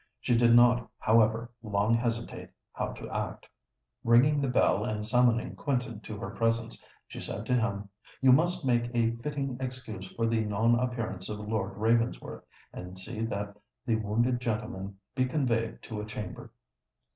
[0.19, 3.47] She did not, however, long hesitate how to act.
[4.03, 7.87] Ringing the bell, and summoning Quentin to her presence, she said to him,
[8.19, 12.43] "You must make a fitting excuse for the non appearance of Lord Ravensworth,
[12.73, 16.51] and see that the wounded gentleman be conveyed to a chamber.